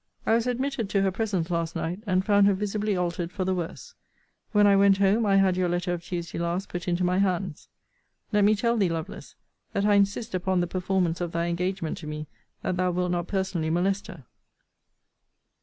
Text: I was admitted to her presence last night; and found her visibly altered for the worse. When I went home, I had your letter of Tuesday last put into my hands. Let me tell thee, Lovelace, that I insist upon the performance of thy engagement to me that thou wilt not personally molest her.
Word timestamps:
I 0.25 0.33
was 0.33 0.47
admitted 0.47 0.89
to 0.89 1.03
her 1.03 1.11
presence 1.11 1.51
last 1.51 1.75
night; 1.75 1.99
and 2.07 2.25
found 2.25 2.47
her 2.47 2.55
visibly 2.55 2.97
altered 2.97 3.31
for 3.31 3.45
the 3.45 3.53
worse. 3.53 3.93
When 4.51 4.65
I 4.65 4.75
went 4.75 4.97
home, 4.97 5.27
I 5.27 5.35
had 5.35 5.55
your 5.55 5.69
letter 5.69 5.93
of 5.93 6.03
Tuesday 6.03 6.39
last 6.39 6.69
put 6.69 6.87
into 6.87 7.03
my 7.03 7.19
hands. 7.19 7.67
Let 8.31 8.43
me 8.43 8.55
tell 8.55 8.77
thee, 8.77 8.89
Lovelace, 8.89 9.35
that 9.73 9.85
I 9.85 9.93
insist 9.93 10.33
upon 10.33 10.59
the 10.59 10.65
performance 10.65 11.21
of 11.21 11.33
thy 11.33 11.45
engagement 11.49 11.99
to 11.99 12.07
me 12.07 12.25
that 12.63 12.77
thou 12.77 12.89
wilt 12.89 13.11
not 13.11 13.27
personally 13.27 13.69
molest 13.69 14.07
her. 14.07 14.25